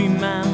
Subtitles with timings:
[0.00, 0.49] be mine.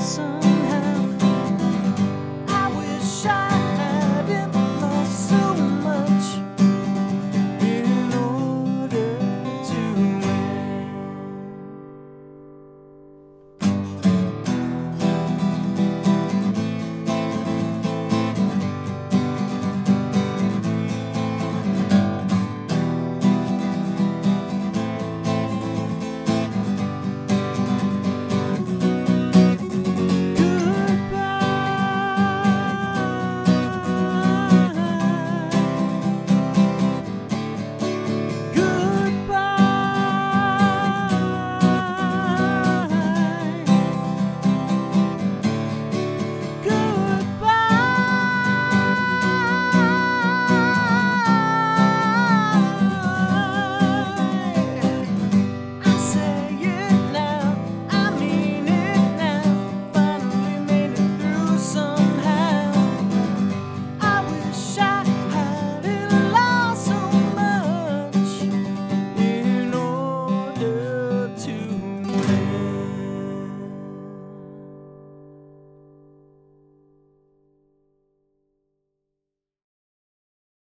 [0.00, 0.49] Some.